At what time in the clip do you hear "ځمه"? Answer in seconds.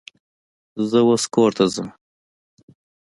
1.73-1.91